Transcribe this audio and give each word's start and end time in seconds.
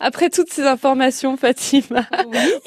Après 0.00 0.30
toutes 0.30 0.50
ces 0.50 0.62
informations, 0.62 1.36
Fatima, 1.36 2.06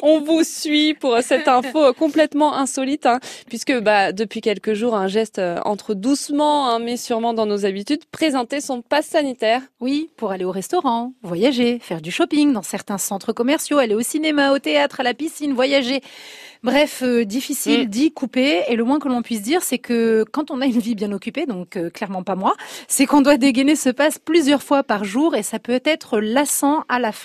on 0.03 0.21
vous 0.21 0.43
suit 0.43 0.93
pour 0.93 1.17
cette 1.21 1.47
info 1.47 1.91
complètement 1.97 2.55
insolite, 2.55 3.07
hein, 3.07 3.19
puisque 3.47 3.75
bah, 3.79 4.11
depuis 4.11 4.39
quelques 4.39 4.73
jours, 4.75 4.95
un 4.95 5.07
geste 5.07 5.39
euh, 5.39 5.57
entre 5.65 5.95
doucement, 5.95 6.69
hein, 6.69 6.77
mais 6.77 6.95
sûrement 6.95 7.33
dans 7.33 7.47
nos 7.47 7.65
habitudes, 7.65 8.05
présenter 8.11 8.61
son 8.61 8.83
passe 8.83 9.07
sanitaire. 9.07 9.63
Oui, 9.79 10.11
pour 10.15 10.31
aller 10.31 10.45
au 10.45 10.51
restaurant, 10.51 11.13
voyager, 11.23 11.79
faire 11.79 12.01
du 12.01 12.11
shopping 12.11 12.53
dans 12.53 12.61
certains 12.61 12.99
centres 12.99 13.33
commerciaux, 13.33 13.79
aller 13.79 13.95
au 13.95 14.01
cinéma, 14.01 14.51
au 14.51 14.59
théâtre, 14.59 14.99
à 14.99 15.03
la 15.03 15.15
piscine, 15.15 15.53
voyager. 15.53 16.01
Bref, 16.63 17.01
euh, 17.03 17.25
difficile 17.25 17.87
mm. 17.87 17.89
d'y 17.89 18.11
couper. 18.11 18.61
Et 18.69 18.77
le 18.77 18.85
moins 18.85 18.99
que 18.99 19.09
l'on 19.09 19.21
puisse 19.21 19.41
dire, 19.41 19.61
c'est 19.63 19.79
que 19.79 20.23
quand 20.31 20.49
on 20.49 20.61
a 20.61 20.65
une 20.65 20.79
vie 20.79 20.95
bien 20.95 21.11
occupée, 21.11 21.45
donc 21.45 21.75
euh, 21.75 21.89
clairement 21.89 22.23
pas 22.23 22.35
moi, 22.35 22.55
c'est 22.87 23.05
qu'on 23.05 23.21
doit 23.21 23.35
dégainer 23.37 23.75
ce 23.75 23.89
passe 23.89 24.17
plusieurs 24.17 24.63
fois 24.63 24.81
par 24.83 25.03
jour 25.03 25.35
et 25.35 25.43
ça 25.43 25.59
peut 25.59 25.81
être 25.83 26.19
lassant 26.19 26.85
à 26.87 26.99
la 26.99 27.11
fin. 27.11 27.22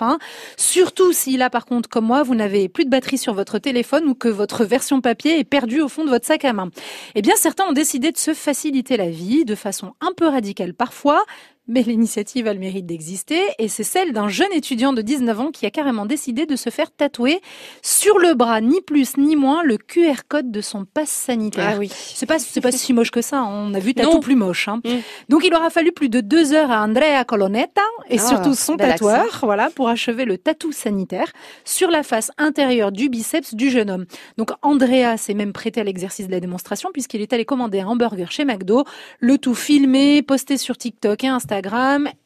Surtout 0.57 1.13
si 1.13 1.37
là, 1.37 1.51
par 1.51 1.67
contre, 1.67 1.89
comme 1.89 2.07
moi, 2.07 2.23
vous 2.23 2.35
n'avez 2.35 2.69
plus 2.69 2.85
de 2.85 2.91
batterie 2.91 3.19
sur 3.19 3.35
votre 3.35 3.59
téléphone 3.59 4.05
ou 4.09 4.15
que 4.15 4.29
votre 4.29 4.65
version 4.65 5.01
papier 5.01 5.39
est 5.39 5.45
perdue 5.45 5.81
au 5.81 5.89
fond 5.89 6.05
de 6.05 6.11
votre 6.11 6.27
sac 6.27 6.45
à 6.45 6.53
main. 6.53 6.71
Eh 7.15 7.23
bien, 7.23 7.35
certains 7.37 7.65
ont 7.65 7.73
décidé 7.73 8.13
de 8.13 8.19
se 8.19 8.35
faciliter 8.35 8.97
la 8.97 9.11
vie 9.11 9.45
de 9.45 9.55
façon 9.55 9.95
un 10.01 10.13
peu 10.17 10.27
radicale 10.27 10.75
parfois, 10.75 11.25
mais 11.69 11.83
l'initiative 11.83 12.49
a 12.49 12.55
le 12.55 12.59
mérite 12.59 12.87
d'exister 12.87 13.43
et 13.59 13.69
c'est 13.69 13.85
celle 13.85 14.13
d'un 14.13 14.29
jeune 14.29 14.53
étudiant 14.53 14.93
de 14.93 15.03
19 15.03 15.41
ans 15.41 15.51
qui 15.51 15.67
a 15.67 15.71
carrément 15.71 16.07
décidé 16.07 16.47
de 16.47 16.57
se 16.57 16.71
faire 16.71 16.91
tatouer 16.91 17.41
sur 17.83 18.19
le 18.19 18.35
bras, 18.35 18.61
ni 18.61 18.81
plus 18.81 19.19
ni 19.19 19.37
moins, 19.37 19.63
le 19.63 19.77
QR 19.77 20.23
code 20.29 20.51
de 20.51 20.61
son 20.63 20.87
passe 20.87 21.11
sanitaire. 21.11 21.73
Ah 21.75 21.79
oui. 21.79 21.91
C'est 21.93 22.27
pas, 22.27 22.39
c'est 22.39 22.63
pas 22.63 22.73
si 22.73 22.93
moche 22.93 23.11
que 23.11 23.21
ça. 23.21 23.41
Hein. 23.41 23.49
On 23.51 23.75
a 23.75 23.79
vu 23.79 23.95
tatou 23.95 24.21
plus 24.21 24.35
moche. 24.35 24.69
Hein. 24.69 24.81
Mm. 24.85 24.89
Donc 25.29 25.45
il 25.45 25.55
aura 25.55 25.69
fallu 25.69 25.93
plus 25.93 26.09
de 26.09 26.21
deux 26.21 26.55
heures 26.55 26.71
à 26.71 26.83
Andrea 26.83 27.25
Colonetta 27.27 27.83
et 28.09 28.19
ah, 28.19 28.27
surtout 28.27 28.55
son 28.55 28.77
tatoueur, 28.77 29.41
voilà, 29.43 29.69
pour 29.71 29.89
achever 29.89 30.25
le 30.25 30.39
tatou 30.39 30.73
sanitaire 30.73 31.31
sur 31.65 31.91
la 31.91 32.03
face 32.03 32.31
intérieure 32.39 32.93
du 32.93 33.11
biceps 33.11 33.55
du 33.55 33.71
jeune 33.71 33.91
homme. 33.91 34.07
Donc 34.39 34.51
Andrea 34.63 35.19
s'est 35.19 35.35
même 35.35 35.53
prêté 35.53 35.83
à 35.83 35.85
l'exercice 35.85 36.27
de 36.27 36.33
la 36.33 36.41
démonstration 36.41 36.89
puisqu'il 36.93 37.21
est 37.21 37.33
allé 37.35 37.45
commander 37.45 37.81
un 37.81 37.89
hamburger 37.89 38.33
chez 38.33 38.47
McDo, 38.47 38.85
le 39.21 39.37
tout 39.37 39.55
filmé, 39.55 40.23
posté 40.23 40.57
sur 40.57 40.79
TikTok 40.79 41.25
et 41.25 41.29
Instagram 41.29 41.58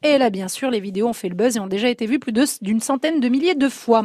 et 0.03 0.19
là, 0.19 0.31
bien 0.31 0.49
sûr, 0.49 0.71
les 0.71 0.81
vidéos 0.81 1.09
ont 1.09 1.13
fait 1.13 1.29
le 1.29 1.35
buzz 1.35 1.57
et 1.57 1.61
ont 1.61 1.67
déjà 1.67 1.89
été 1.89 2.07
vues 2.07 2.19
plus 2.19 2.33
d'une 2.63 2.81
centaine 2.81 3.21
de 3.21 3.29
milliers 3.29 3.55
de 3.55 3.69
fois. 3.69 4.05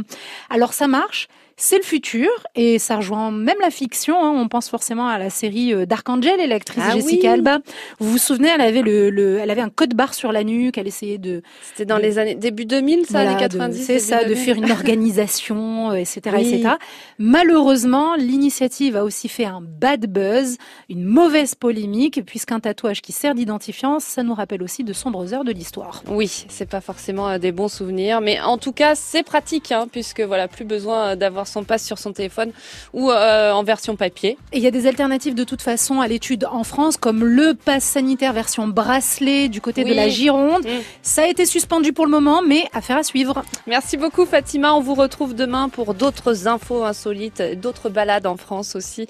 Alors 0.50 0.74
ça 0.74 0.88
marche, 0.88 1.28
c'est 1.60 1.78
le 1.78 1.84
futur 1.84 2.30
et 2.54 2.78
ça 2.78 2.98
rejoint 2.98 3.32
même 3.32 3.58
la 3.60 3.72
fiction. 3.72 4.24
Hein. 4.24 4.32
On 4.32 4.48
pense 4.48 4.70
forcément 4.70 5.08
à 5.08 5.18
la 5.18 5.32
série 5.32 5.74
euh, 5.74 5.88
Dark 5.88 6.08
Angel 6.08 6.40
et 6.40 6.46
l'actrice 6.46 6.84
ah 6.88 6.94
Jessica 6.94 7.32
Alba. 7.34 7.60
Vous 8.00 8.12
vous 8.12 8.20
souvenez, 8.20 8.50
elle 8.50 8.62
avait 8.62 8.84
le, 8.84 9.40
elle 9.40 9.50
avait 9.50 9.62
un 9.62 9.70
code 9.70 9.96
barre 9.96 10.14
sur 10.14 10.32
la 10.32 10.44
nuque. 10.44 10.78
Elle 10.78 10.88
essayait 10.88 11.18
de. 11.18 11.42
C'était 11.64 11.86
dans 11.86 11.98
les 11.98 12.20
années 12.20 12.36
début 12.36 12.66
2000, 12.66 13.08
ça, 13.08 13.22
années 13.22 13.40
90. 13.40 13.84
C'est 13.84 13.98
ça, 13.98 14.24
de 14.24 14.36
faire 14.36 14.56
une 14.56 14.72
organisation, 14.72 15.94
etc., 15.94 16.22
euh, 16.28 16.38
etc. 16.38 16.70
Malheureusement, 17.18 18.14
l'initiative 18.14 18.96
a 18.96 19.04
aussi 19.04 19.28
fait 19.28 19.46
un 19.46 19.62
bad 19.62 20.06
buzz, 20.06 20.58
une 20.90 21.06
mauvaise 21.06 21.56
polémique, 21.56 22.24
puisqu'un 22.24 22.60
tatouage 22.60 23.02
qui 23.02 23.14
sert 23.14 23.34
d'identifiant, 23.34 24.00
ça 24.00 24.22
nous 24.22 24.36
rappelle 24.36 24.62
aussi 24.62 24.84
de 24.84 24.94
sombres 24.94 25.34
heures 25.34 25.44
de 25.44 25.52
l'histoire. 25.52 26.04
Oui, 26.08 26.46
c'est 26.50 26.70
pas 26.70 26.82
forcément 26.82 27.30
euh, 27.30 27.38
des 27.40 27.52
bons 27.52 27.68
souvenirs, 27.68 28.22
mais 28.22 28.40
en 28.40 28.60
tout 28.60 28.74
cas, 28.74 28.94
c'est 28.94 29.24
pratique, 29.24 29.72
hein, 29.72 29.88
puisque 29.92 30.22
voilà, 30.22 30.48
plus 30.48 30.66
besoin 30.66 31.16
d'avoir 31.16 31.47
son 31.48 31.64
passe 31.64 31.86
sur 31.86 31.98
son 31.98 32.14
téléphone 32.14 32.52
ou 32.94 33.12
euh, 33.12 33.52
en 33.52 33.64
version 33.64 33.96
papier. 33.96 34.38
Et 34.52 34.58
il 34.58 34.64
y 34.64 34.68
a 34.68 34.72
des 34.72 34.88
alternatives 34.88 35.36
de 35.36 35.44
toute 35.44 35.62
façon 35.62 36.02
à 36.02 36.08
l'étude 36.08 36.46
en 36.46 36.64
France, 36.64 36.98
comme 36.98 37.24
le 37.24 37.54
pass 37.54 37.84
sanitaire 37.84 38.34
version 38.34 38.68
bracelet 38.68 39.50
du 39.50 39.62
côté 39.62 39.84
de 39.84 39.94
la 39.94 40.10
Gironde. 40.10 40.66
Mm. 40.66 40.82
Ça 41.02 41.24
a 41.24 41.28
été 41.28 41.46
suspendu 41.46 41.94
pour 41.94 42.06
le 42.06 42.12
moment, 42.12 42.42
mais 42.42 42.66
affaire 42.74 42.98
à 42.98 43.04
suivre. 43.04 43.44
Merci 43.66 43.98
beaucoup 43.98 44.26
Fatima. 44.26 44.74
On 44.74 44.82
vous 44.82 44.96
retrouve 44.96 45.34
demain 45.34 45.70
pour 45.70 45.94
d'autres 45.94 46.48
infos 46.48 46.84
insolites, 46.84 47.42
d'autres 47.60 47.90
balades 47.90 48.28
en 48.28 48.38
France 48.38 48.76
aussi. 48.76 49.08